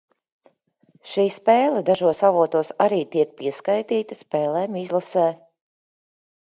[1.11, 5.29] Šī spēle dažos avotos arī tiek pieskaitīta spēlēm izlasē.